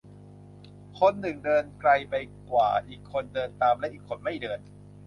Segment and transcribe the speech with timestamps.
[0.99, 2.13] "คนหนึ่งเดินไกลไป
[2.51, 4.59] กว่า อีกคนเดินตาม และอีกคนไม่เดิน"